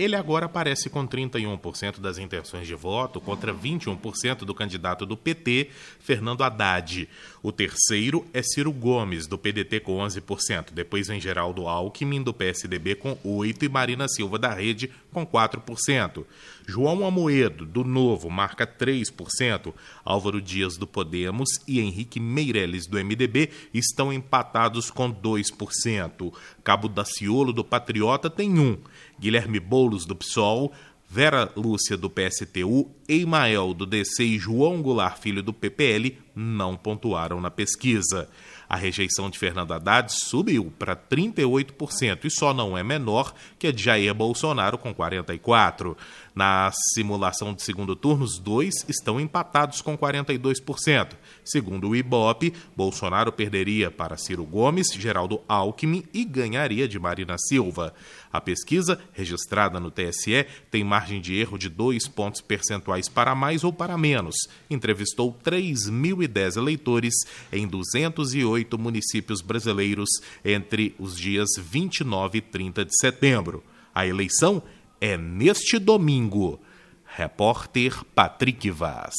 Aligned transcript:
Ele 0.00 0.16
agora 0.16 0.46
aparece 0.46 0.88
com 0.88 1.06
31% 1.06 2.00
das 2.00 2.16
intenções 2.16 2.66
de 2.66 2.74
voto 2.74 3.20
contra 3.20 3.52
21% 3.52 4.46
do 4.46 4.54
candidato 4.54 5.04
do 5.04 5.14
PT, 5.14 5.68
Fernando 5.98 6.42
Haddad. 6.42 7.06
O 7.42 7.52
terceiro 7.52 8.26
é 8.32 8.42
Ciro 8.42 8.72
Gomes, 8.72 9.26
do 9.26 9.36
PDT, 9.36 9.80
com 9.80 9.98
11%. 9.98 10.72
Depois 10.72 11.08
vem 11.08 11.20
Geraldo 11.20 11.68
Alckmin, 11.68 12.22
do 12.22 12.32
PSDB, 12.32 12.94
com 12.94 13.14
8% 13.16 13.62
e 13.62 13.68
Marina 13.68 14.08
Silva, 14.08 14.38
da 14.38 14.54
Rede, 14.54 14.90
com 15.12 15.26
4%. 15.26 16.24
João 16.66 17.06
Amoedo, 17.06 17.66
do 17.66 17.84
Novo, 17.84 18.30
marca 18.30 18.66
3%. 18.66 19.74
Álvaro 20.02 20.40
Dias, 20.40 20.78
do 20.78 20.86
Podemos 20.86 21.48
e 21.68 21.78
Henrique 21.78 22.18
Meirelles, 22.18 22.86
do 22.86 22.96
MDB, 22.96 23.50
estão 23.74 24.10
empatados 24.10 24.90
com 24.90 25.12
2%. 25.12 26.32
Cabo 26.64 26.88
Daciolo, 26.88 27.52
do 27.52 27.62
Patriota, 27.62 28.30
tem 28.30 28.54
1%. 28.54 28.78
Guilherme 29.20 29.60
Boulos, 29.60 29.89
do 29.98 30.16
PSOL, 30.16 30.72
Vera 31.08 31.50
Lúcia, 31.56 31.96
do 31.96 32.08
PSTU, 32.08 32.88
Eimael, 33.08 33.74
do 33.74 33.84
DC 33.84 34.22
e 34.22 34.38
João 34.38 34.80
Goulart 34.80 35.18
Filho, 35.18 35.42
do 35.42 35.52
PPL, 35.52 36.16
não 36.40 36.76
pontuaram 36.76 37.40
na 37.40 37.50
pesquisa. 37.50 38.28
A 38.68 38.76
rejeição 38.76 39.28
de 39.28 39.36
Fernando 39.36 39.72
Haddad 39.72 40.12
subiu 40.12 40.72
para 40.78 40.94
38% 40.94 42.24
e 42.24 42.30
só 42.30 42.54
não 42.54 42.78
é 42.78 42.84
menor 42.84 43.34
que 43.58 43.66
a 43.66 43.72
de 43.72 43.82
Jair 43.82 44.14
Bolsonaro, 44.14 44.78
com 44.78 44.94
44%. 44.94 45.96
Na 46.32 46.70
simulação 46.94 47.52
de 47.52 47.62
segundo 47.62 47.96
turno, 47.96 48.24
os 48.24 48.38
dois 48.38 48.84
estão 48.88 49.20
empatados 49.20 49.82
com 49.82 49.98
42%. 49.98 51.08
Segundo 51.44 51.88
o 51.88 51.96
Ibope, 51.96 52.54
Bolsonaro 52.76 53.32
perderia 53.32 53.90
para 53.90 54.16
Ciro 54.16 54.44
Gomes, 54.44 54.92
Geraldo 54.92 55.42
Alckmin 55.48 56.04
e 56.14 56.24
ganharia 56.24 56.86
de 56.86 56.98
Marina 56.98 57.36
Silva. 57.36 57.92
A 58.32 58.40
pesquisa, 58.40 59.00
registrada 59.12 59.80
no 59.80 59.90
TSE, 59.90 60.46
tem 60.70 60.84
margem 60.84 61.20
de 61.20 61.34
erro 61.34 61.58
de 61.58 61.68
dois 61.68 62.06
pontos 62.06 62.40
percentuais 62.40 63.08
para 63.08 63.34
mais 63.34 63.64
ou 63.64 63.72
para 63.72 63.98
menos. 63.98 64.36
Entrevistou 64.70 65.32
3.010 66.30 66.56
eleitores 66.56 67.14
em 67.52 67.66
208 67.66 68.78
municípios 68.78 69.40
brasileiros 69.40 70.08
entre 70.44 70.94
os 70.98 71.16
dias 71.16 71.48
29 71.58 72.38
e 72.38 72.40
30 72.40 72.84
de 72.84 72.96
setembro. 72.98 73.62
A 73.94 74.06
eleição 74.06 74.62
é 75.00 75.16
neste 75.16 75.78
domingo. 75.78 76.60
Repórter 77.04 78.04
Patrick 78.14 78.70
Vaz. 78.70 79.14